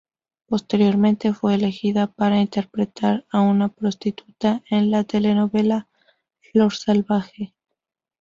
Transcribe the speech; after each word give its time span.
Posteriormente 0.47 1.31
fue 1.31 1.53
elegida 1.53 2.07
para 2.07 2.39
interpretar 2.41 3.23
a 3.29 3.41
una 3.41 3.69
prostituta 3.69 4.63
en 4.71 4.89
la 4.89 5.03
telenovela 5.03 5.89
"Flor 6.51 6.73
Salvaje". 6.73 7.53